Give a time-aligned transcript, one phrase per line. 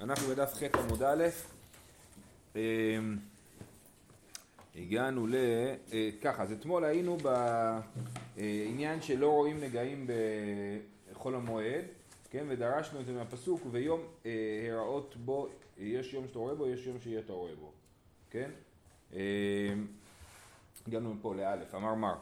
[0.00, 1.24] אנחנו בדף ח' עמוד א',
[2.56, 3.18] אמ,
[4.76, 5.34] הגענו ל...
[5.92, 7.16] אה, ככה, אז אתמול היינו
[8.36, 10.06] בעניין שלא רואים נגעים
[11.12, 11.84] בחול המועד,
[12.30, 14.30] כן, ודרשנו את זה מהפסוק, וביום אה,
[14.70, 17.72] הראות בו, יש יום שאתה רואה בו, יש יום שיהיה אתה רואה בו,
[18.30, 18.50] כן?
[19.12, 19.18] אמ,
[20.86, 22.14] הגענו מפה לאלף, אמר מר.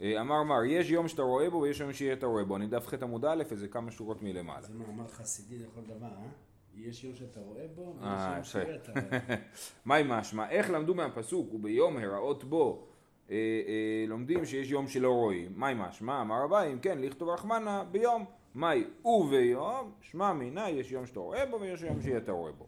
[0.00, 2.56] אה, אמר מר, יש יום שאתה רואה בו ויש יום שיהיה אתה רואה בו.
[2.56, 4.62] אני דף ח' עמוד א', וזה כמה שורות מלמעלה.
[4.62, 6.49] זה מאמר חסידי לכל דבר, אה?
[6.84, 8.72] יש יום שאתה רואה בו, אה, ויש יום יפה.
[8.72, 9.36] שאתה רואה.
[9.84, 10.50] מהי משמע?
[10.50, 12.86] איך למדו מהפסוק וביום הראות בו
[13.30, 15.52] אה, אה, לומדים שיש יום שלא רואים.
[15.56, 16.20] מהי משמע?
[16.20, 18.24] אמר אביי, אם כן, לכתוב רחמנה ביום.
[18.54, 19.92] מהי וביום?
[20.00, 22.66] שמע מינה יש יום שאתה רואה בו ויש יום שאתה רואה בו.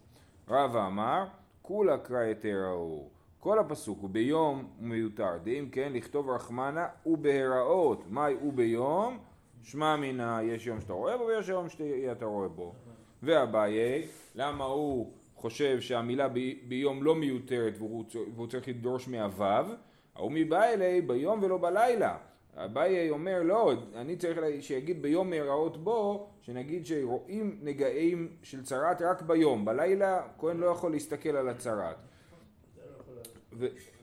[0.49, 1.25] רבא אמר,
[1.63, 3.09] כולה קרא יתראו.
[3.41, 9.19] כל הפסוק הוא ביום מיותר, דאם כן לכתוב רחמנה ובהראות, מהי וביום?
[9.63, 12.75] שמע מינה יש יום שאתה רואה בו ויש יום שאתה רואה בו.
[13.23, 18.05] ואביי, למה הוא חושב שהמילה ב- ביום לא מיותרת והוא,
[18.35, 19.75] והוא צריך לדרוש מהוו?
[20.15, 22.17] ההוא מבא אלי ביום ולא בלילה.
[22.57, 29.23] אביי אומר לא, אני צריך שיגיד ביום מהראות בו, שנגיד שרואים נגעים של צרת רק
[29.23, 31.97] ביום, בלילה כהן לא יכול להסתכל על הצרת.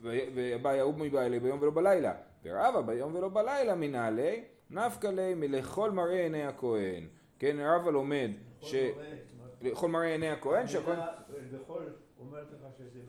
[0.02, 2.12] ואביי ההוא מבא אלי ביום ולא בלילה.
[2.44, 7.06] ורבא ביום ולא בלילה מנהלי, נפקא ליה מלכל מראה עיני הכהן.
[7.40, 8.74] כן, רבא לומד ש...
[9.62, 10.98] לכל מראה עיני הכהן שהכהן...
[11.52, 11.80] בכל
[12.20, 13.00] אומרת לך שזה...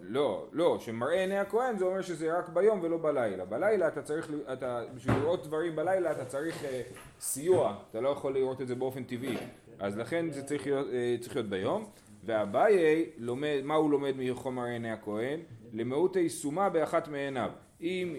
[0.00, 3.44] לא, לא, שמראה עיני הכהן זה אומר שזה רק ביום ולא בלילה.
[3.44, 6.82] בלילה אתה צריך, אתה, בשביל לראות דברים בלילה אתה צריך אה,
[7.20, 9.36] סיוע, אתה לא יכול לראות את זה באופן טבעי.
[9.78, 11.90] אז לכן זה צריך להיות, אה, צריך להיות ביום.
[12.24, 14.14] ואביי לומד, מה הוא לומד
[14.52, 15.40] מראה עיני הכהן?
[15.72, 17.50] למהות היישומה באחת מעיניו.
[17.80, 18.16] אם,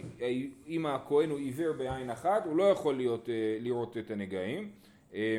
[0.68, 4.72] אם הכהן הוא עיוור בעין אחת, הוא לא יכול להיות, אה, לראות את הנגעים.
[5.14, 5.38] אה,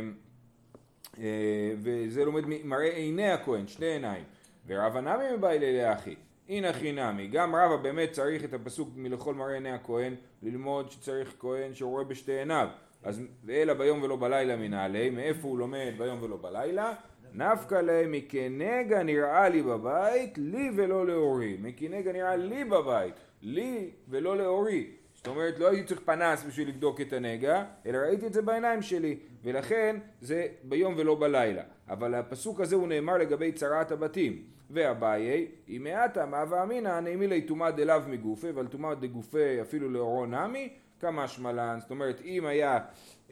[1.18, 4.24] אה, וזה לומד מראה עיני הכהן, שני עיניים.
[4.66, 6.14] ורבא נמי מבאי לאחי,
[6.48, 11.74] הנה חינמי, גם רבא באמת צריך את הפסוק מלכל מראה עיני הכהן, ללמוד שצריך כהן
[11.74, 12.68] שרואה בשתי עיניו.
[13.02, 16.94] אז אלא ביום ולא בלילה מנהלי, מאיפה הוא לומד ביום ולא בלילה?
[17.34, 21.56] נפקא ליה מקנגה נראה לי בבית, לי ולא לאורי.
[21.62, 24.86] מקנגה נראה לי בבית, לי ולא לאורי.
[25.18, 28.82] זאת אומרת, לא הייתי צריך פנס בשביל לבדוק את הנגע, אלא ראיתי את זה בעיניים
[28.82, 31.62] שלי, ולכן זה ביום ולא בלילה.
[31.88, 34.42] אבל הפסוק הזה הוא נאמר לגבי צרת הבתים.
[34.70, 40.26] ואביי, אם מעטה מאווה אמינא נעימי לי טומאה דלאו מגופה, אבל טומאה דגופה אפילו לאורו
[40.26, 40.68] נמי,
[41.00, 41.78] כמה שמלן.
[41.80, 42.78] זאת אומרת, אם היה...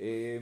[0.00, 0.38] אה,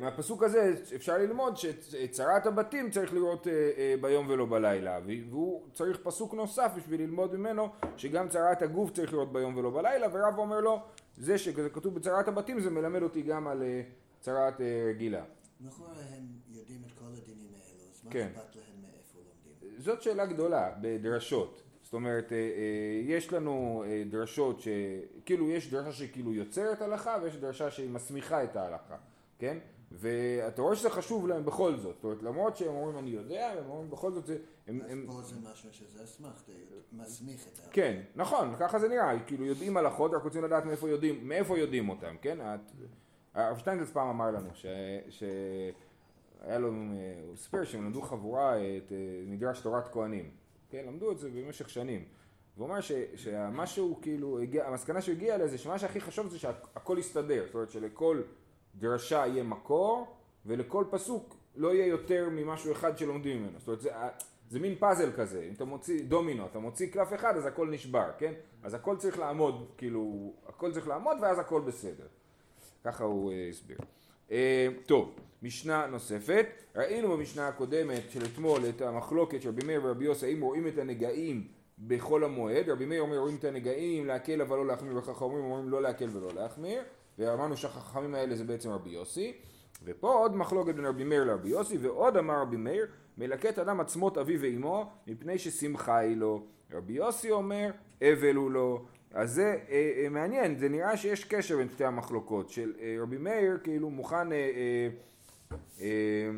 [0.00, 5.62] מהפסוק הזה אפשר ללמוד שאת צרת הבתים צריך לראות אה, אה, ביום ולא בלילה והוא
[5.72, 10.38] צריך פסוק נוסף בשביל ללמוד ממנו שגם צרת הגוף צריך לראות ביום ולא בלילה ורב
[10.38, 10.80] אומר לו
[11.18, 13.82] זה שזה כתוב בצרת הבתים זה מלמד אותי גם על אה,
[14.20, 15.24] צרת אה, רגילה.
[15.60, 18.28] נכון הם יודעים את כל הדינים האלו, אז מה כן.
[18.36, 19.80] אכפת להם מאיפה לומדים?
[19.82, 21.62] זאת שאלה גדולה בדרשות.
[21.90, 22.42] זאת אומרת, אה, אה,
[23.04, 24.68] יש לנו אה, דרשות ש...
[25.24, 28.96] כאילו, יש דרשה שכאילו יוצרת הלכה ויש דרשה שהיא מסמיכה את ההלכה,
[29.40, 29.58] כן?
[29.92, 31.94] ואתה רואה שזה חשוב להם בכל זאת.
[31.96, 34.80] זאת אומרת, למרות שהם אומרים אני יודע, הם אומרים בכל זאת, זה- הם...
[34.84, 35.04] אז הם...
[35.06, 36.52] פה זה משהו שזה אסמכתה,
[36.92, 37.70] מסמיך את ה...
[37.70, 41.88] כן, נכון, ככה זה נראה, כאילו יודעים הלכות, רק רוצים לדעת מאיפה יודעים, מאיפה יודעים
[41.88, 42.38] אותם, כן?
[43.34, 44.66] הרב שטיינזלץ פעם אמר לנו ש...
[45.08, 45.22] ש...
[46.40, 46.74] היה לו, אה,
[47.28, 48.96] הוא סיפר שהם למדו חבורה את אה,
[49.26, 50.30] מדרש תורת כהנים,
[50.70, 50.84] כן?
[50.86, 52.04] למדו את זה במשך שנים.
[52.56, 56.28] והוא אמר ש- שמה שהוא כאילו, הגיע, המסקנה שהוא הגיע אליה זה שמה שהכי חשוב
[56.28, 58.22] זה שהכל יסתדר, זאת אומרת שלכל
[58.80, 63.90] דרשה יהיה מקור ולכל פסוק לא יהיה יותר ממשהו אחד שלומדים ממנו, זאת אומרת זה,
[64.50, 68.10] זה מין פאזל כזה, אם אתה מוציא דומינו, אתה מוציא קלף אחד אז הכל נשבר,
[68.18, 68.32] כן?
[68.62, 72.06] אז הכל צריך לעמוד, כאילו, הכל צריך לעמוד ואז הכל בסדר.
[72.84, 73.78] ככה הוא אה, הסביר.
[74.30, 80.04] אה, טוב, משנה נוספת, ראינו במשנה הקודמת של אתמול את המחלוקת של רבי מאיר ורבי
[80.04, 81.46] יוסי, האם רואים את הנגעים
[81.86, 85.82] בחול המועד, רבי מאיר אומר רואים את הנגעים להקל אבל לא להחמיר, וחכמים אומרים לא
[85.82, 86.82] להקל ולא להחמיר,
[87.20, 89.32] ואמרנו שהחכמים האלה זה בעצם רבי יוסי,
[89.84, 92.86] ופה עוד מחלוקת בין רבי מאיר לרבי יוסי, ועוד אמר רבי מאיר,
[93.18, 96.44] מלקט אדם עצמות אביו ואמו, מפני ששמחה היא לו.
[96.72, 97.70] רבי יוסי אומר,
[98.02, 98.84] אבל הוא לו.
[99.14, 103.18] אז זה אה, אה, מעניין, זה נראה שיש קשר בין שתי המחלוקות, של אה, רבי
[103.18, 104.88] מאיר כאילו מוכן אה, אה,
[105.80, 106.30] אה,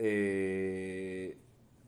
[0.00, 0.06] אה,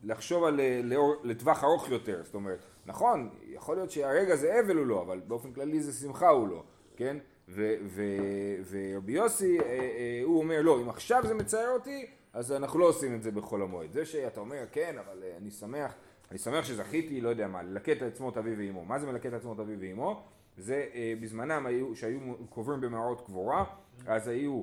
[0.03, 4.77] לחשוב על אה, לאור, לטווח ארוך יותר, זאת אומרת, נכון, יכול להיות שהרגע זה אבל
[4.77, 6.63] הוא לא, אבל באופן כללי זה שמחה הוא לא,
[6.95, 7.17] כן?
[7.49, 12.85] ורבי יוסי, אה, אה, הוא אומר, לא, אם עכשיו זה מצער אותי, אז אנחנו לא
[12.85, 13.91] עושים את זה בחול המועד.
[13.91, 15.93] זה שאתה אומר, כן, אבל אה, אני שמח,
[16.31, 18.85] אני שמח שזכיתי, לא יודע מה, ללקט את עצמות אבי ואמו.
[18.85, 20.23] מה זה מלקט את עצמות אבי ואמו?
[20.57, 20.85] זה
[21.21, 23.63] בזמנם היו, שהיו קוברים במערות קבורה,
[24.07, 24.61] אז היו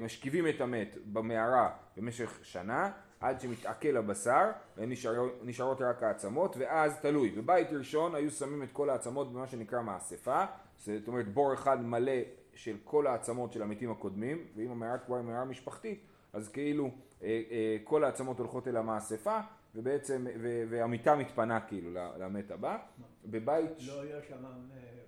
[0.00, 2.90] משכיבים את המת במערה במשך שנה
[3.26, 9.32] עד שמתעכל הבשר ונשארות רק העצמות ואז תלוי בבית ראשון היו שמים את כל העצמות
[9.32, 10.44] במה שנקרא מאספה
[10.78, 12.12] זאת אומרת בור אחד מלא
[12.54, 16.00] של כל העצמות של המתים הקודמים ואם המערה כבר היא מערה משפחתית
[16.32, 16.90] אז כאילו
[17.22, 19.40] אה, אה, כל העצמות הולכות אל המאספה
[19.74, 20.26] ובעצם,
[20.68, 22.78] והמיטה מתפנה כאילו למת הבא.
[23.24, 23.70] בבית...
[23.86, 24.44] לא היה שם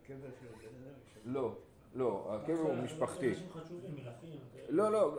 [0.06, 0.46] קבר של...
[1.24, 1.56] לא,
[1.94, 3.32] לא, הקבר הוא משפחתי.
[4.68, 5.18] לא, לא,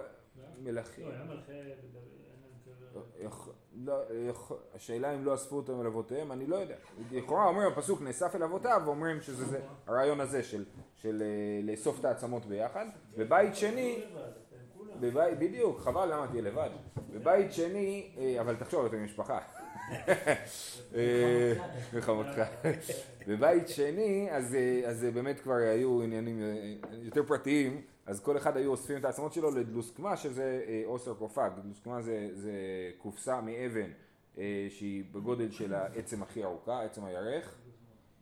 [0.64, 1.06] מלכים.
[1.06, 1.12] לא,
[4.76, 6.76] השאלה אם לא אספו אותם אל אבותיהם, אני לא יודע.
[7.12, 10.44] לכאורה אומרים הפסוק נאסף אל אבותיו, ואומרים שזה הרעיון הזה
[10.96, 11.24] של
[11.64, 12.86] לאסוף את העצמות ביחד.
[13.18, 14.04] בבית שני,
[15.00, 16.70] בבית, בדיוק, חבל למה תהיה לבד.
[17.14, 19.40] בבית שני, אה, אבל תחשוב, אתם משפחה.
[20.96, 21.54] אה,
[21.94, 22.42] וחמותך.
[23.28, 26.42] בבית שני, אז, אה, אז באמת כבר היו עניינים
[26.92, 31.50] יותר פרטיים, אז כל אחד היו אוספים את העצמות שלו לדלוסקמה, שזה או סרקופג.
[31.64, 32.52] דלוסקמה זה, זה
[32.98, 33.92] קופסה מאבן
[34.70, 37.58] שהיא בגודל של העצם הכי ארוכה, עצם הירך.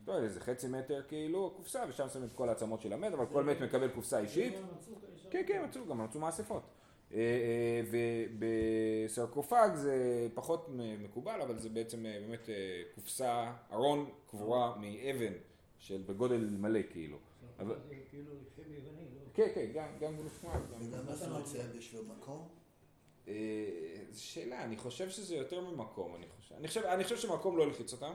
[0.07, 3.25] לא יודע, זה חצי מטר כאילו, קופסה, ושם שמים את כל העצמות של המת, אבל
[3.25, 4.53] כל מת מקבל קופסה אישית.
[5.29, 6.63] כן, כן, מצאו, גם מצאו מאספות.
[7.13, 7.81] אה, אה,
[9.09, 10.69] ובסרקופג זה פחות
[10.99, 12.49] מקובל, אבל זה בעצם אה, באמת
[12.95, 15.33] קופסה, ארון קבורה מאבן,
[15.79, 17.17] של בגודל מלא כאילו.
[17.59, 17.75] אבל...
[18.09, 19.19] כאילו יווני, לא?
[19.33, 20.61] כן, כן, גם גם גלוסקמה.
[20.79, 22.47] וגם אתה מוצא בשביל מקום?
[24.13, 26.55] שאלה, אני חושב שזה יותר ממקום, אני חושב.
[26.55, 28.13] אני חושב, אני חושב שמקום לא הלחיץ אותם.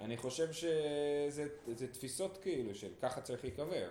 [0.00, 1.48] אני חושב שזה
[1.92, 3.90] תפיסות כאילו של ככה צריך להיקבר.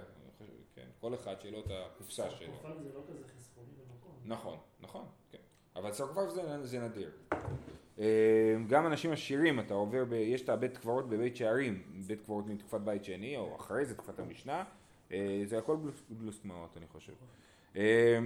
[0.75, 2.53] כן, כל אחד שיהיה לו את הקופסה שלו.
[2.53, 4.11] סרקופג זה לא כזה חסכוני במקום.
[4.25, 5.37] נכון, נכון, כן.
[5.75, 7.11] אבל סרקופג זה, זה נדיר.
[8.01, 8.07] אה,
[8.67, 12.81] גם אנשים עשירים, אתה עובר, ב, יש את הבית קברות בבית שערים, בית קברות מתקופת
[12.81, 14.63] בית שני, או אחרי זה תקופת המשנה,
[15.11, 15.77] אה, זה הכל
[16.19, 17.13] גלוסקמאות אני חושב.
[17.75, 18.19] אה,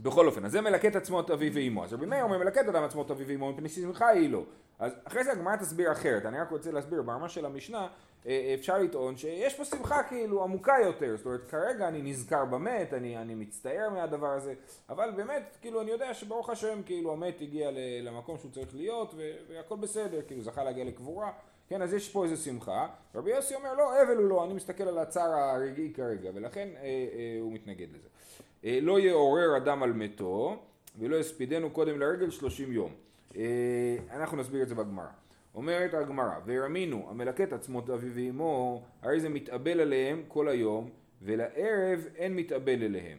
[0.00, 1.84] בכל אופן, אז זה מלקט עצמות אביו ואימו.
[1.84, 4.44] אז רבי מאיר אומר מלקט אדם עצמות אביו ואימו מפני שמחה היא לו.
[4.78, 7.88] אז אחרי זה הגמרא תסביר אחרת, אני רק רוצה להסביר, ברמה של המשנה
[8.26, 12.94] אה, אפשר לטעון שיש פה שמחה כאילו עמוקה יותר, זאת אומרת כרגע אני נזכר במת,
[12.94, 14.54] אני, אני מצטער מהדבר הזה,
[14.88, 17.70] אבל באמת כאילו אני יודע שברוך השם כאילו המת הגיע
[18.02, 19.14] למקום שהוא צריך להיות
[19.48, 21.30] והכל בסדר, כאילו זכה להגיע לקבורה,
[21.68, 24.84] כן אז יש פה איזה שמחה, רבי יוסי אומר לא אבל הוא לא, אני מסתכל
[24.84, 28.08] על הצער הרגעי כרגע ולכן אה, אה, הוא מתנגד לזה.
[28.64, 30.56] אה, לא יעורר אדם על מתו
[30.98, 33.07] ולא יספידנו קודם לרגל שלושים יום.
[33.36, 35.06] אה, אנחנו נסביר את זה בגמרא.
[35.54, 40.90] אומרת הגמרא, וירמינו המלקט עצמות אביו ואמו, הרי זה מתאבל עליהם כל היום,
[41.22, 43.18] ולערב אין מתאבל אליהם.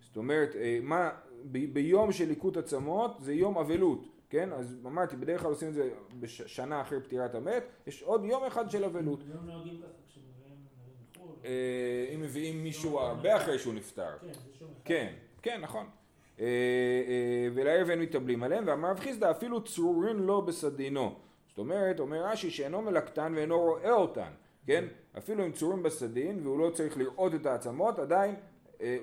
[0.00, 1.10] זאת אומרת, אה, מה,
[1.52, 4.52] ב- ביום של ליקוט עצמות זה יום אבלות, כן?
[4.52, 5.90] אז אמרתי, בדרך כלל עושים את זה
[6.20, 9.20] בשנה אחרי פטירת המת, יש עוד יום אחד של אבלות.
[11.44, 14.10] אה, אם מביאים מישהו הרבה אחרי שהוא נפטר.
[14.20, 14.32] כן,
[14.84, 15.12] כן,
[15.42, 15.86] כן, נכון.
[16.40, 16.46] אה,
[17.54, 21.14] ולערב אין מתאבלים עליהם, ואמר רב חיסדא אפילו צרורין לא בסדינו.
[21.48, 24.30] זאת אומרת, אומר רש"י שאינו מלקטן ואינו רואה אותן,
[24.66, 24.84] כן?
[25.18, 28.34] אפילו אם צורים בסדין והוא לא צריך לראות את העצמות, עדיין
[28.80, 28.96] אה,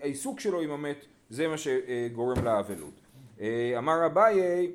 [0.00, 3.00] העיסוק שלו עם המת זה מה שגורם לאבלות.
[3.40, 4.72] אה, אמר אביי,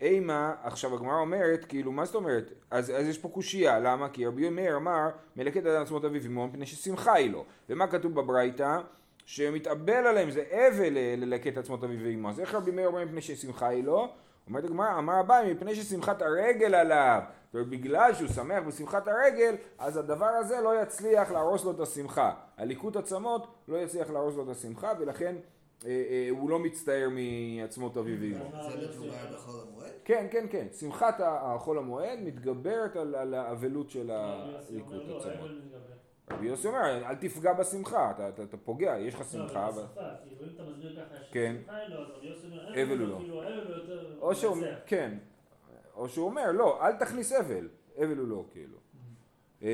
[0.00, 2.52] אימה, עכשיו הגמרא אומרת, כאילו, מה זאת אומרת?
[2.70, 4.08] אז, אז יש פה קושייה, למה?
[4.08, 7.44] כי רבי מאיר אמר, מלקט אדם עצמות אביו עמו מפני ששמחה היא לו.
[7.68, 8.80] ומה כתוב בברייתא?
[9.30, 12.30] שמתאבל עליהם, זה אבל ללקט עצמות אביו ואמו.
[12.30, 14.08] אז איך רבי מאיר אומר מפני ששמחה היא לו?
[14.46, 17.20] אומרת הגמרא, אמר אביי, מפני ששמחת הרגל עליו,
[17.54, 22.32] ובגלל שהוא שמח בשמחת הרגל, אז הדבר הזה לא יצליח להרוס לו את השמחה.
[22.56, 25.36] הליקוט עצמות לא יצליח להרוס לו את השמחה, ולכן
[25.86, 28.70] אה, אה, הוא לא מצטער מעצמות אביו ואמו.
[28.70, 29.92] זה מדובר בחול המועד?
[30.04, 30.66] כן, כן, כן.
[30.80, 35.50] שמחת החול המועד מתגברת על האבלות של הליקוט לא, עצמות.
[36.30, 39.68] רבי יוסי אומר, אל תפגע בשמחה, אתה, אתה, אתה פוגע, יש לך שמחה.
[39.68, 39.82] אבל...
[40.70, 41.56] מסביר ככה כן.
[42.44, 43.16] אומר, אבל הוא לא.
[43.18, 44.18] כאילו אבל.
[44.20, 44.56] או שהוא,
[44.86, 45.18] כן,
[45.94, 47.68] או שהוא אומר, לא, אל תכניס אבל,
[47.98, 48.76] אבל הוא לא, כאילו.
[49.62, 49.68] אמ,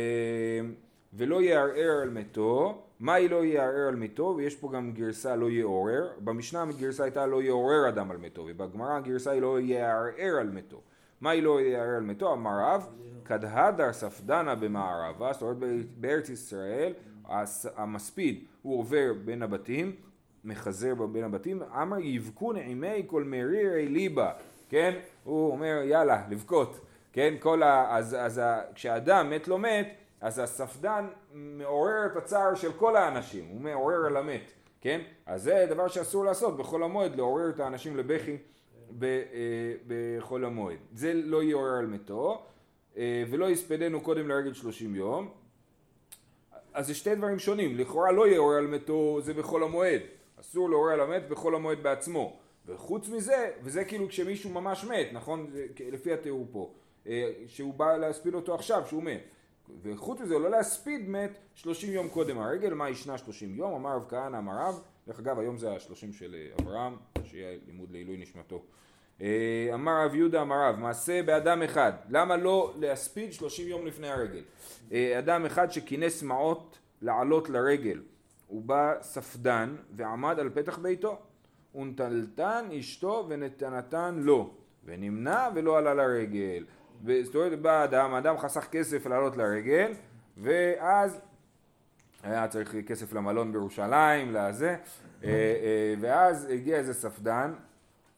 [1.13, 5.51] ולא יערער על מתו, מה היא לא יערער על מתו, ויש פה גם גרסה לא
[5.51, 10.51] יעורר, במשנה הגרסה הייתה לא יעורר אדם על מתו, ובגמרא הגרסה היא לא יערער על
[10.51, 10.81] מתו.
[11.21, 12.33] מה היא לא יערער על מתו?
[12.33, 12.87] אמר רב,
[13.25, 15.57] כדהדר ספדנה במערבה, זאת אומרת
[15.97, 16.93] בארץ ישראל
[17.77, 19.97] המספיד הוא עובר בין הבתים,
[20.45, 24.33] מחזר בין הבתים, אמר יבכו נעימי כל מרירי ליבה,
[24.69, 24.95] כן?
[25.25, 26.81] הוא אומר יאללה לבכות,
[27.13, 27.35] כן?
[27.41, 27.97] כל ה...
[27.97, 28.61] אז, אז ה...
[28.75, 29.89] כשאדם מת לא מת,
[30.21, 35.01] אז הספדן מעורר את הצער של כל האנשים, הוא מעורר על המת, כן?
[35.27, 38.37] אז זה דבר שאסור לעשות בחול המועד, לעורר את האנשים לבכי
[39.87, 40.79] בחול המועד.
[40.93, 42.43] זה לא יעורר על מתו.
[42.97, 45.31] אה, ולא יספדנו קודם לרגל שלושים יום.
[46.75, 50.01] אז זה שתי דברים שונים, לכאורה לא יעורר על מתו זה בחול המועד,
[50.41, 52.37] אסור להורה על המת בחול המועד בעצמו.
[52.67, 55.51] וחוץ מזה, וזה כאילו כשמישהו ממש מת, נכון?
[55.93, 56.73] לפי התיאור פה.
[57.07, 59.23] אה, שהוא בא להספיד אותו עכשיו, שהוא מת.
[59.83, 63.75] וחוץ מזה, לא להספיד מת 30 יום קודם הרגל, מה ישנה 30 יום?
[63.75, 67.91] אמר רב כהנא, אמר רב, דרך אגב, היום זה ה-30 של אה, אברהם, שיהיה לימוד
[67.91, 68.63] לעילוי נשמתו.
[69.21, 74.09] אה, אמר רב יהודה אמר רב, מעשה באדם אחד, למה לא להספיד 30 יום לפני
[74.09, 74.43] הרגל?
[74.93, 78.03] אה, אדם אחד שכינס מעות לעלות לרגל,
[78.47, 81.19] הוא בא ספדן ועמד על פתח ביתו,
[81.75, 86.65] ונטלתן אשתו ונתנתן לו, ונמנע ולא עלה לרגל.
[87.23, 89.93] זאת אומרת, בא אדם, אדם חסך כסף לעלות לרגל,
[90.37, 91.21] ואז
[92.27, 94.77] היה צריך כסף למלון בירושלים, לזה,
[95.25, 97.55] אה, ואז הגיע איזה ספדן,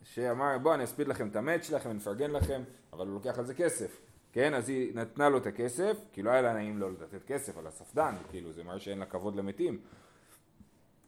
[0.03, 2.63] שאמר בוא אני אספיד לכם את המת שלכם, אני אפרגן לכם,
[2.93, 4.01] אבל הוא לוקח על זה כסף.
[4.33, 7.59] כן, אז היא נתנה לו את הכסף, כי לא היה לה נעים לו לתת כסף
[7.59, 9.79] על הספדן, כאילו זה מראה שאין לה כבוד למתים.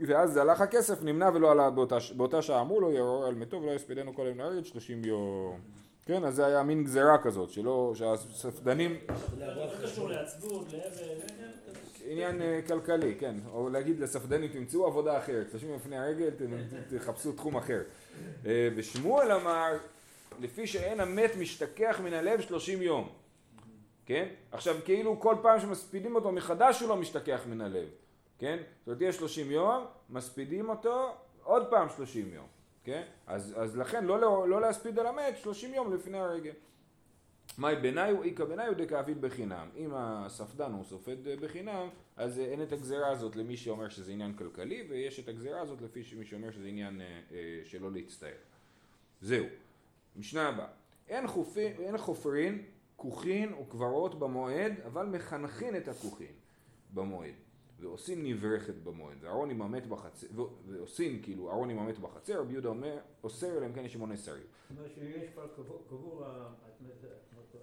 [0.00, 3.70] ואז הלך הכסף, נמנע ולא עלה באותה, באותה שעה, אמרו לו יעורר על מתו ולא
[3.72, 5.60] יספידנו כל יום לארץ 30 יום.
[6.06, 8.96] כן, אז זה היה מין גזירה כזאת, שלא, שהספדנים...
[12.06, 16.30] עניין אה, כלכלי, כן, או להגיד לספדנים תמצאו עבודה אחרת, 30 לפני הרגל
[16.98, 17.82] תחפשו תחום אחר.
[18.46, 19.72] אה, ושמואל אמר,
[20.40, 23.08] לפי שאין המת משתכח מן הלב 30 יום,
[24.06, 24.28] כן?
[24.52, 27.88] עכשיו כאילו כל פעם שמספידים אותו מחדש הוא לא משתכח מן הלב,
[28.38, 28.56] כן?
[28.78, 32.46] זאת אומרת יש 30 יום, מספידים אותו עוד פעם 30 יום,
[32.84, 33.02] כן?
[33.26, 36.52] אז, אז לכן לא, לא, לא להספיד על המת 30 יום לפני הרגל.
[37.58, 39.68] מאי ביניו איכא ביניו דקאביד בחינם.
[39.76, 44.86] אם הספדן הוא סופד בחינם, אז אין את הגזירה הזאת למי שאומר שזה עניין כלכלי,
[44.88, 48.36] ויש את הגזירה הזאת לפי מי שאומר שזה עניין אה, אה, שלא להצטער.
[49.20, 49.46] זהו.
[50.16, 50.66] משנה הבאה.
[51.08, 51.26] אין,
[51.78, 52.62] אין חופרין
[52.96, 56.32] כוכין וקברות במועד, אבל מחנכין את הכוכין
[56.94, 57.34] במועד.
[57.80, 60.26] ועושים נברכת במועד, ואהרון עם המת בחצר,
[60.66, 64.16] ועושים כאילו אהרון עם המת בחצר, רבי יהודה אומר, אוסר אלא אם כן יש שמונה
[64.16, 64.42] שרים.
[64.68, 65.46] זאת אומרת שיש כבר
[65.88, 66.24] קבור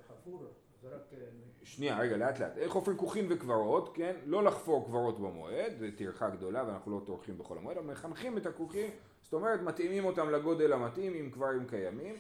[0.08, 0.44] חפור,
[0.82, 1.02] זה רק...
[1.14, 1.20] אה,
[1.64, 2.58] שנייה, רגע, לאט לאט.
[2.58, 4.16] איך חופרים כוכים וקברות, כן?
[4.26, 8.46] לא לחפור קברות במועד, זו טרחה גדולה ואנחנו לא טורחים בכל המועד, אבל מחנכים את
[8.46, 8.90] הכוכים,
[9.22, 12.16] זאת אומרת מתאימים אותם לגודל המתאים עם קברים קיימים,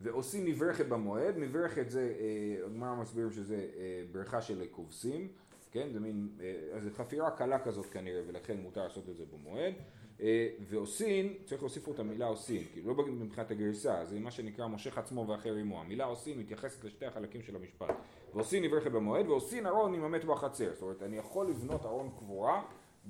[0.00, 5.28] ועושים נברכת במועד, נברכת זה, אה, הגמרא מסבירים שזה אה, בריכה של כובסים,
[5.70, 5.88] כן?
[5.92, 6.28] זה מין,
[6.72, 9.74] אז זה חפירה קלה כזאת כנראה, ולכן מותר לעשות את זה במועד.
[10.20, 14.98] אה, ועושין, צריך להוסיף את המילה עושין, כאילו לא מבחינת הגרסה, זה מה שנקרא מושך
[14.98, 15.80] עצמו ואחר עמו.
[15.80, 17.94] המילה עושין מתייחסת לשתי החלקים של המשפט.
[18.34, 20.72] ועושין נברכת במועד, ועושין ארון עם המת בחצר.
[20.72, 22.62] זאת אומרת, אני יכול לבנות ארון קבורה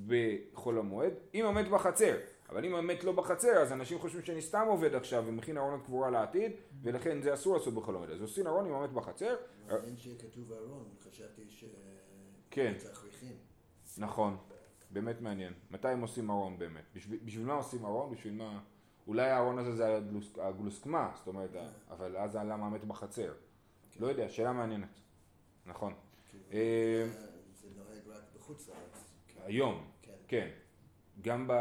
[0.06, 2.16] בחול המועד עם המת בחצר.
[2.48, 6.10] אבל אם המת לא בחצר, אז אנשים חושבים שאני סתם עובד עכשיו ומכין ארון קבורה
[6.10, 8.10] לעתיד, ולכן זה אסור לעשות בחול המועד.
[8.10, 9.36] אז עושים ארון עם המת בחצר.
[9.66, 11.64] מעניין שכתוב ארון, חשבתי ש...
[12.58, 12.72] כן.
[13.98, 14.36] נכון.
[14.90, 15.52] באמת מעניין.
[15.70, 16.84] מתי הם עושים ארון באמת?
[16.94, 18.10] בשביל, בשביל מה עושים ארון?
[18.10, 18.60] בשביל מה...
[19.06, 21.66] אולי הארון הזה זה הגלוס, הגלוסקמה, זאת אומרת, כן.
[21.90, 23.34] אבל אז למה המת בחצר?
[23.92, 24.00] כן.
[24.00, 24.98] לא יודע, שאלה מעניינת.
[25.66, 25.94] נכון.
[26.32, 26.38] כן.
[26.52, 27.08] אה,
[27.52, 29.04] זה נוהג רק בחוץ לארץ.
[29.44, 30.12] היום, כן.
[30.28, 30.48] כן.
[31.20, 31.52] גם ב...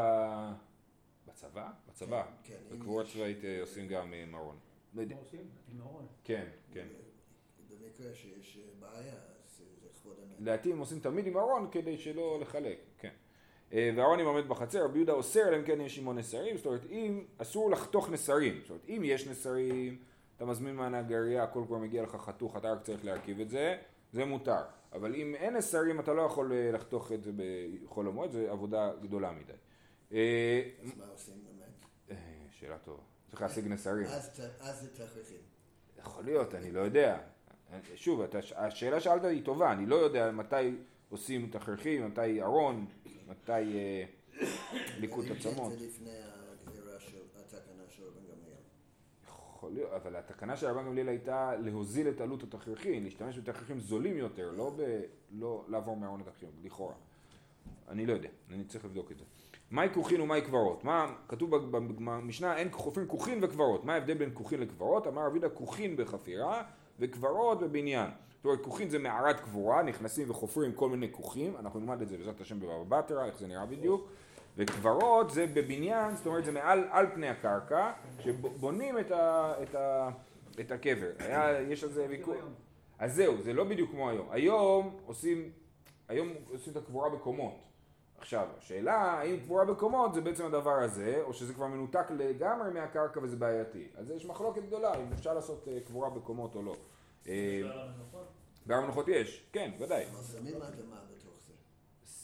[1.27, 1.71] בצבא?
[1.87, 2.25] בצבא.
[2.43, 2.59] כן.
[2.71, 4.57] בקבורה צבאית אה, עושים גם עם אה, ארון.
[4.93, 5.15] לא יודע.
[5.15, 5.47] עושים?
[5.71, 6.07] עם ארון.
[6.23, 6.87] כן, כן.
[7.69, 9.15] במקרה שיש בעיה,
[10.39, 13.09] לדעתי הם עושים תמיד עם ארון כדי שלא לחלק, כן.
[13.73, 16.65] אה, והארון עם עומד בחצר, רבי יהודה אוסר אלא אם כן יש עמו נסרים, זאת
[16.65, 19.97] אומרת אם אסור לחתוך נסרים, זאת אומרת אם יש נסרים,
[20.35, 23.77] אתה מזמין מהנגריה, הכל כבר מגיע לך חתוך, אתה רק צריך להרכיב את זה,
[24.13, 24.61] זה מותר.
[24.93, 28.91] אבל אם אין נסרים אתה לא יכול אה, לחתוך את זה בחול המועד, זו עבודה
[29.01, 29.53] גדולה מדי.
[30.11, 32.17] אה, אז מה עושים באמת?
[32.51, 33.03] שאלה טובה.
[33.29, 34.07] צריך להשיג נסרים.
[34.07, 35.41] אז זה תכריכים.
[35.99, 37.19] יכול להיות, אני לא יודע.
[37.95, 40.75] שוב, אתה, השאלה שאלת היא טובה, אני לא יודע מתי
[41.09, 42.85] עושים תכריכים, מתי ארון,
[43.27, 44.03] מתי אה,
[44.99, 45.71] ליקוט עצמות.
[45.71, 48.57] זה לפני הגזירה של התקנה של רבן גמליאל.
[49.27, 54.17] יכול להיות, אבל התקנה של רבן גמליאל הייתה להוזיל את עלות התכריכים, להשתמש בתכריכים זולים
[54.17, 56.95] יותר, לא, ב, לא לעבור מארון התכריכים, לכאורה.
[57.87, 59.23] אני לא יודע, אני צריך לבדוק את זה.
[59.71, 60.83] מהי כוכין ומהי קברות?
[60.83, 63.85] מה כתוב במשנה אין חופרים כוכין וקברות.
[63.85, 65.07] מה ההבדל בין כוכין לקברות?
[65.07, 66.63] אמר רבי כוכין בחפירה
[66.99, 68.09] וקברות בבניין.
[68.35, 72.17] זאת אומרת, כוכין זה מערת קבורה, נכנסים וחופרים כל מיני כוכים, אנחנו נלמד את זה
[72.17, 74.09] בעזרת השם בבבא בתרא, איך זה נראה בדיוק.
[74.57, 80.09] וקברות זה בבניין, זאת אומרת זה מעל על פני הקרקע, שבונים את, ה, את, ה,
[80.59, 81.09] את הקבר.
[81.19, 82.35] היה, יש על זה ויכוח.
[82.99, 84.27] אז זהו, זה לא בדיוק כמו היום.
[84.31, 85.51] היום עושים,
[86.07, 87.55] היום עושים את הקבורה בקומות.
[88.17, 93.19] עכשיו, השאלה האם קבורה בקומות זה בעצם הדבר הזה, או שזה כבר מנותק לגמרי מהקרקע
[93.23, 93.87] וזה בעייתי.
[93.95, 96.75] אז יש מחלוקת גדולה אם אפשר לעשות אה, קבורה בקומות או לא.
[97.27, 97.61] אה,
[98.65, 100.05] בהר המנוחות יש, כן, ודאי.
[100.31, 101.53] שמים אדמה בתוך זה.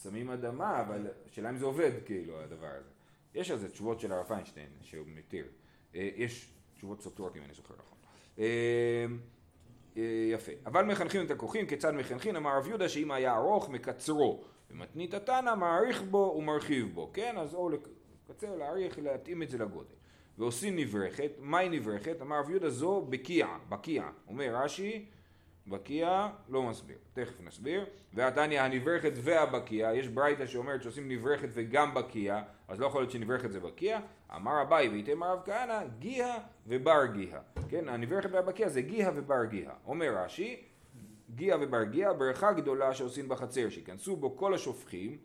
[0.04, 2.90] שמים אדמה, אבל השאלה אם זה עובד כאילו הדבר הזה.
[3.36, 5.46] יש על זה תשובות של הרב פיינשטיין שהוא מתיר.
[5.96, 7.98] אה, יש תשובות סותרות אם אני זוכר נכון.
[10.32, 10.52] יפה.
[10.66, 12.36] אבל מחנכים את הכוחים, כיצד מחנכים?
[12.36, 17.36] אמר רב יהודה שאם היה ארוך מקצרו, ומתנית התנא מעריך בו ומרחיב בו, כן?
[17.38, 19.94] אז או לקצר, להעריך, להתאים את זה לגודל.
[20.38, 22.22] ועושים נברכת, מהי נברכת?
[22.22, 24.10] אמר רב יהודה זו בקיע, בקיע.
[24.28, 25.06] אומר רש"י,
[25.68, 27.86] בקיע לא מסביר, תכף נסביר.
[28.14, 33.52] והתניא הנברכת והבקיע, יש ברייתא שאומרת שעושים נברכת וגם בקיע, אז לא יכול להיות שנברכת
[33.52, 34.00] זה בקיע.
[34.36, 36.38] אמר אביי ואיתם הרב כהנא, גיהה
[36.68, 37.40] ובר גיהה.
[37.70, 39.74] כן, הנברכת והבקיע זה גיהה ובר גיהה.
[39.86, 40.62] אומר רש"י,
[41.36, 45.18] גיהה ובר גיהה, ברכה גדולה שעושים בחצר, שיכנסו בו כל השופכים,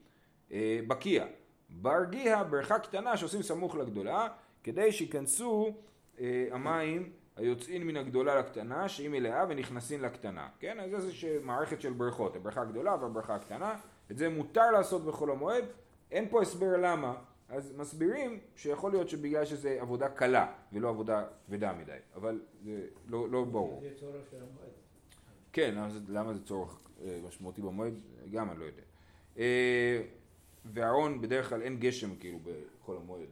[0.53, 1.27] אה, בקיע.
[1.71, 4.29] בר גיהה, ברכה קטנה שעושים סמוך לגדולה,
[4.62, 5.75] כדי שייכנסו
[6.21, 10.49] אה, המים היוצאים מן הגדולה לקטנה, שהיא מלאה ונכנסים לקטנה.
[10.59, 10.81] כן?
[10.81, 13.75] אז איזושהי מערכת של ברכות, הברכה הגדולה והברכה הקטנה.
[14.11, 15.65] את זה מותר לעשות בחול המועד,
[16.11, 17.15] אין פה הסבר למה.
[17.49, 23.29] אז מסבירים שיכול להיות שבגלל שזה עבודה קלה ולא עבודה כבדה מדי, אבל זה לא,
[23.31, 23.81] לא ברור.
[23.83, 24.88] זה צורך של המועד.
[25.59, 27.95] כן, למה זה, למה זה צורך אה, משמעותי במועד?
[28.31, 28.83] גם אני לא יודע.
[29.38, 30.03] אה,
[30.73, 33.29] ואהרון בדרך כלל אין גשם כאילו בחול המועד.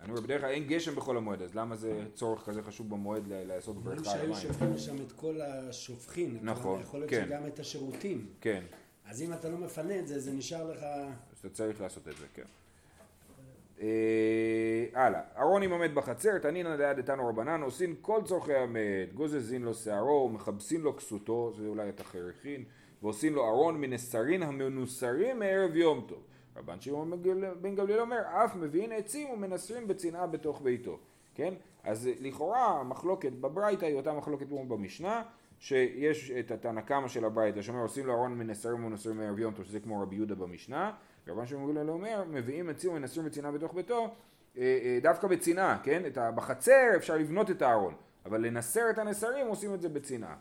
[0.00, 3.22] אני אומר בדרך כלל אין גשם בחול המועד, אז למה זה צורך כזה חשוב במועד
[3.28, 4.34] לעשות ברכה על שהיו המים?
[4.34, 6.38] שופכים שם את כל השופכין.
[6.42, 7.24] נכון, יכול להיות כן.
[7.26, 8.26] שגם את השירותים.
[8.40, 8.64] כן,
[9.04, 10.82] אז אם אתה לא מפנה את זה, זה נשאר לך...
[10.82, 12.46] אז אתה צריך לעשות את זה, כן.
[13.80, 19.74] אה, הלאה, אהרון עומד בחצר, תנינא ליד איתנו רבנן, עושים כל צורכי המת, גוזזין לו
[19.74, 22.64] שערו, מכבסין לו כסותו, זה אולי את החריכין,
[23.02, 26.22] ועושים לו ארון מנסרין המנוסרים מערב יום טוב.
[26.56, 27.22] רבן שמעון
[27.60, 30.98] בן גמליאל אומר, אף מביאים עצים ומנסרים בצנעה בתוך ביתו,
[31.34, 31.54] כן?
[31.84, 35.22] אז לכאורה המחלוקת בברייתא היא אותה מחלוקת כמו במשנה,
[35.58, 39.64] שיש את התנא קמא של הברייתא שאומר עושים לו ארון מנסרים ומנסרים מערב יום טוב,
[39.64, 40.92] שזה כמו רבי יהודה במשנה,
[41.28, 44.14] רבן שמעון גמליאל אומר, מביאים עצים ומנסרים בצנעה בתוך ביתו,
[44.56, 46.02] אה, אה, דווקא בצנעה, כן?
[46.06, 47.94] את בחצר אפשר לבנות את הארון,
[48.26, 50.36] אבל לנסר את הנסרים עושים את זה בצנעה.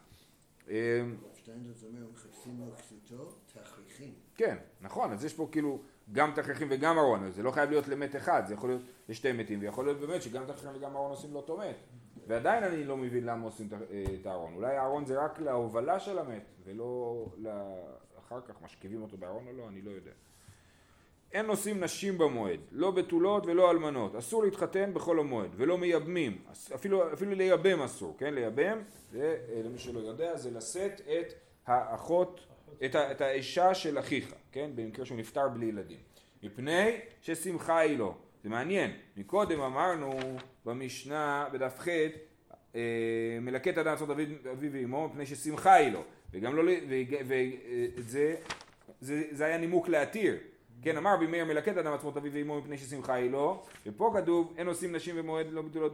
[1.33, 4.13] שטיינזרץ אומר, מחפשים לו כסותו, תכריכים.
[4.35, 7.87] כן, נכון, אז יש פה כאילו גם תכריכים וגם ארון, אז זה לא חייב להיות
[7.87, 11.33] למת אחד, זה יכול להיות לשתי מתים, ויכול להיות באמת שגם תכריכים וגם ארון עושים
[11.33, 11.75] לאותו מת.
[12.27, 14.53] ועדיין אני לא מבין למה עושים את אה, את הארון.
[14.53, 17.25] אולי הארון זה רק להובלה של המת, ולא
[18.19, 20.11] אחר כך משכיבים אותו בארון או לא, אני לא יודע.
[21.37, 26.37] אין נושאים נשים במועד, לא בתולות ולא אלמנות, אסור להתחתן בכל המועד, ולא מייבמים,
[26.75, 28.33] אפילו, אפילו לייבם אסור, כן?
[28.33, 28.77] לייבם,
[29.11, 31.33] זה, אה, למי שלא יודע, זה לשאת את
[31.67, 32.45] האחות,
[32.85, 34.71] את, ה, את האישה של אחיך, כן?
[34.75, 35.97] במקרה שהוא נפטר בלי ילדים.
[36.43, 38.15] מפני ששמחה היא לו.
[38.43, 40.19] זה מעניין, מקודם אמרנו
[40.65, 41.87] במשנה, בדף ח',
[42.75, 42.81] אה,
[43.41, 46.03] מלקט אדם לעשות אביו אביו ואמו מפני ששמחה היא לו.
[46.33, 46.71] וגם לא,
[47.27, 48.35] וזה
[49.01, 50.37] זה, זה היה נימוק להתיר.
[50.81, 54.53] כן, אמר רבי מאיר מלקט אדם עצמות אביו ואמו מפני ששמחה היא לו, ופה כתוב
[54.57, 55.93] אין עושים נשים במועד לא בתולות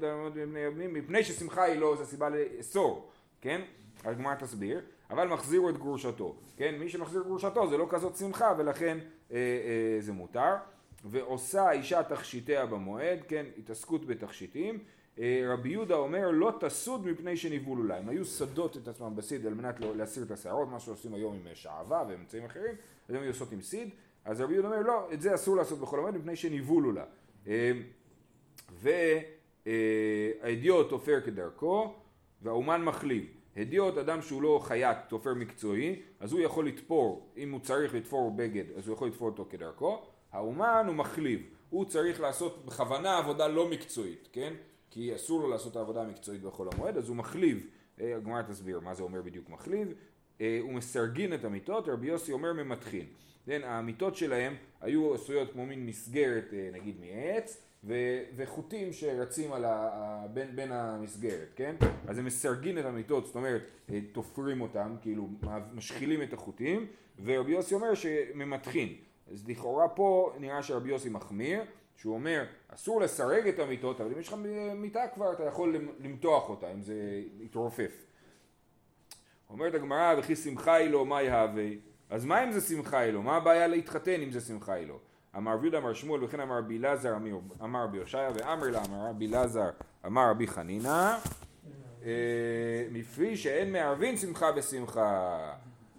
[0.76, 3.10] מפני ששמחה היא לו זה סיבה לאסור,
[3.42, 3.62] כן?
[4.04, 6.76] הגמרא תסביר, אבל מחזירו את גרושתו, כן?
[6.80, 8.98] מי שמחזיר גרושתו זה לא כזאת שמחה ולכן
[9.32, 10.54] אה, אה, זה מותר,
[11.06, 13.46] ועושה אישה תכשיטיה במועד, כן?
[13.58, 14.80] התעסקות בתכשיטים,
[15.20, 19.46] אה, רבי יהודה אומר לא תסוד מפני שניבולו לה, הם היו סדות את עצמם בסיד
[19.46, 22.76] על מנת לא- להסיר את השערות, מה שעושים היום עם שעווה ואמצעים אחרים,
[23.10, 23.90] אז הם היו עושות עם סיד,
[24.26, 27.06] אז רבי יהודה אומר לא, את זה אסור לעשות בכל המועד מפני שניבולו לה.
[27.48, 27.72] אה,
[29.66, 31.94] וההדיוט תופר כדרכו
[32.42, 33.26] והאומן מחליב.
[33.58, 38.32] הדיוט אדם שהוא לא חייט תופר מקצועי אז הוא יכול לתפור אם הוא צריך לתפור
[38.32, 40.02] בגד אז הוא יכול לתפור אותו כדרכו.
[40.32, 41.42] האומן הוא מחליב.
[41.70, 44.54] הוא צריך לעשות בכוונה עבודה לא מקצועית כן?
[44.90, 47.68] כי אסור לו לעשות את העבודה המקצועית בחול המועד אז הוא מחליב.
[48.02, 49.94] אה, הגמרא תסביר מה זה אומר בדיוק מחליב
[50.42, 53.06] אה, הוא מסרגין את המיטות רבי יוסי אומר ממתחין
[53.46, 57.94] כן, המיטות שלהם היו עשויות כמו מין מסגרת אה, נגיד מעץ ו-
[58.36, 59.90] וחוטים שרצים על ה-
[60.34, 61.76] בין, בין המסגרת, כן?
[62.08, 63.62] אז הם מסרגין את המיטות, זאת אומרת,
[63.94, 65.30] אה, תופרים אותם, כאילו
[65.74, 66.86] משחילים את החוטים,
[67.24, 68.94] ורבי יוסי אומר שממתחין.
[69.32, 71.62] אז לכאורה פה נראה שרבי יוסי מחמיר,
[71.98, 74.36] שהוא אומר, אסור לסרג את המיטות, אבל אם יש לך
[74.76, 76.96] מיטה כבר, אתה יכול למ- למתוח אותה, אם זה
[77.40, 78.06] יתרופף.
[79.54, 81.68] אומרת הגמרא, וכי שמחה היא לו, מה יהווה?
[82.10, 83.22] אז מה אם זה שמחה היא לו?
[83.22, 85.00] מה הבעיה להתחתן אם זה שמחה היא לו?
[85.38, 87.16] אמר יהודה אמר שמואל וכן אמר רבי אלעזר
[87.64, 89.70] אמר רבי הושעיה ואמר לה אמר רבי אלעזר
[90.06, 91.16] אמר רבי חנינא
[92.04, 92.10] אה,
[92.92, 95.40] מפי שאין מערבין שמחה בשמחה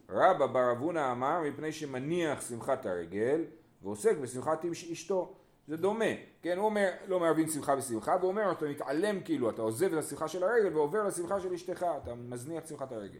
[0.08, 3.44] רבא בר אבונה אמר מפני שמניח שמחת הרגל
[3.82, 5.34] ועוסק בשמחת אשתו
[5.68, 6.04] זה דומה,
[6.42, 9.98] כן, הוא אומר לא מערבין שמחה בשמחה והוא אומר אתה מתעלם כאילו אתה עוזב את
[9.98, 13.18] השמחה של הרגל ועובר לשמחה של אשתך אתה מזניח את שמחת הרגל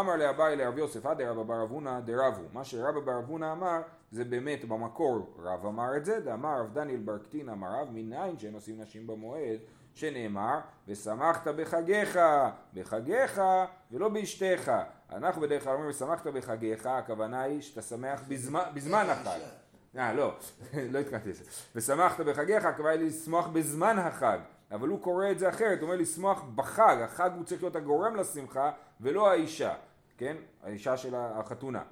[0.00, 2.42] אמר לאביי לרב יוסף, עד רבא בר אבונה דרבו.
[2.52, 7.00] מה שרבא בר אבונה אמר, זה באמת במקור רב אמר את זה, דאמר רב דניאל
[7.00, 9.58] בר קטין אמר רב, מניין שאין עושים נשים במועד,
[9.94, 12.18] שנאמר, ושמחת בחגיך,
[12.74, 13.42] בחגיך
[13.90, 14.72] ולא באשתך.
[15.12, 19.38] אנחנו בדרך כלל אומרים, ושמחת בחגיך, הכוונה היא שאתה שמח בזמן, בזמן החג.
[19.98, 20.34] אה, לא,
[20.92, 21.44] לא התכוונתי לזה.
[21.74, 24.38] ושמחת בחגיך, הכוונה היא לשמוח בזמן החג.
[24.70, 28.16] אבל הוא קורא את זה אחרת, הוא אומר לשמוח בחג, החג הוא צריך להיות הגורם
[28.16, 29.74] לשמחה ולא האישה,
[30.18, 30.36] כן?
[30.62, 31.82] האישה של החתונה.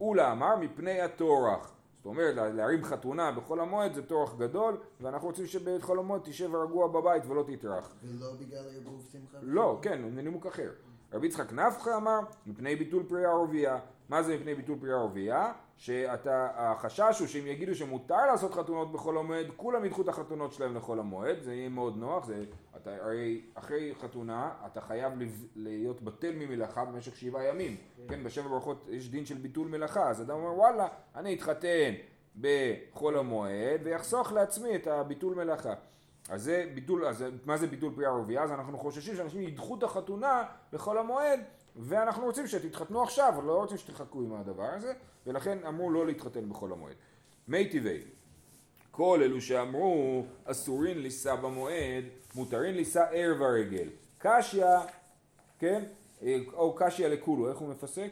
[0.00, 1.72] אולה אמר מפני הטורח.
[1.96, 6.88] זאת אומרת, להרים חתונה בחול המועד זה טורח גדול, ואנחנו רוצים שבחול המועד תשב רגוע
[6.88, 7.94] בבית ולא תטרח.
[8.02, 9.38] ולא בגלל ערבוב שמחה?
[9.42, 10.70] לא, כן, מנימוק אחר.
[11.12, 13.78] רבי יצחק נפחא אמר, מפני ביטול פרי ערבייה.
[14.12, 15.52] מה זה מפני ביטול פרי ערבייה?
[15.76, 20.76] שאתה, החשש הוא שאם יגידו שמותר לעשות חתונות בחול המועד, כולם ידחו את החתונות שלהם
[20.76, 22.44] לחול המועד, זה יהיה מאוד נוח, זה,
[22.76, 25.12] אתה, הרי אחרי חתונה אתה חייב
[25.56, 27.76] להיות בטל ממלאכה במשך שבעה ימים,
[28.08, 31.92] כן, בשבע ברכות יש דין של ביטול מלאכה, אז אדם אומר וואלה, אני אתחתן
[32.40, 35.74] בחול המועד ויחסוך לעצמי את הביטול מלאכה.
[36.28, 38.42] אז זה ביטול, אז מה זה ביטול פרי ערבייה?
[38.42, 41.40] אז אנחנו חוששים שאנשים ידחו את החתונה לחול המועד
[41.76, 44.92] ואנחנו רוצים שתתחתנו עכשיו, לא רוצים שתחכו עם הדבר הזה,
[45.26, 46.96] ולכן אמרו לא להתחתן בחול המועד.
[47.48, 48.02] מי טבעי,
[48.90, 52.04] כל אלו שאמרו אסורין לישא במועד,
[52.34, 53.88] מותרין לישא ערב הרגל.
[54.18, 54.66] קשיא,
[55.58, 55.84] כן?
[56.52, 58.10] או קשיא לכולו, איך הוא מפסק?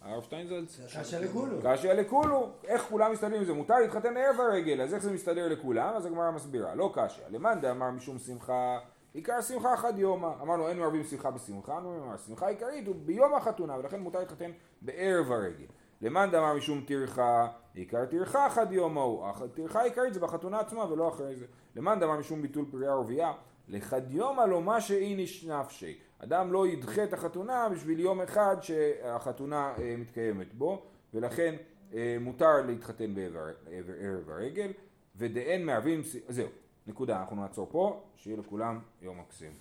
[0.00, 0.80] הרב שטיינזלץ?
[0.98, 1.56] קשה לכולו.
[1.62, 3.52] קשיא לכולו, איך כולם מסתדרים עם זה?
[3.52, 5.94] מותר להתחתן ערב הרגל, אז איך זה מסתדר לכולם?
[5.94, 7.22] אז הגמרא מסבירה, לא קשיא.
[7.30, 8.78] למאן דאמר משום שמחה,
[9.14, 10.30] עיקר שמחה אחת יומא.
[10.42, 14.50] אמרנו אין מערבים שמחה בשמחה, אמרנו השמחה העיקרית הוא ביום החתונה, ולכן מותר להתחתן
[14.82, 15.66] בערב הרגל.
[16.02, 19.26] למאן דאמר משום טרחה, עיקר טרחה אחת יומא הוא.
[19.26, 21.46] הטרחה העיקרית זה בחתונה עצמה ולא אחרי זה.
[21.76, 23.32] למאן דאמר משום ביטול פרי ערבייה,
[23.68, 25.98] לחדיומא לא מה שאיניש נפשי.
[26.18, 30.82] אדם לא ידחה את החתונה בשביל יום אחד שהחתונה אה, מתקיימת בו,
[31.14, 31.54] ולכן
[31.94, 34.72] אה, מותר להתחתן בערב הרגל,
[35.16, 36.48] ודאין מערבים, זהו,
[36.90, 39.52] נקודה, אנחנו נעצור פה, שיהיה לכולם יום מקסים.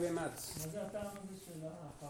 [0.00, 0.58] ואמץ.
[0.66, 1.96] מה זה הטעם הזה של האחר?